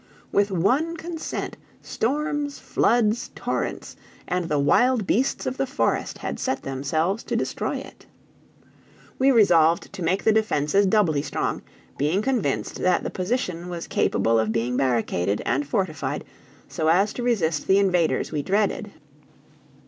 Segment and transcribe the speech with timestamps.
[0.31, 3.95] With one consent storms, floods, torrents,
[4.27, 8.07] and the wild beasts of the forest, had set themselves to destroy it.
[9.19, 11.61] We resolved to make the defenses doubly strong,
[11.99, 16.23] being convinced that the position was capable of being barricaded and fortified
[16.67, 18.91] so as to resist the invaders we dreaded.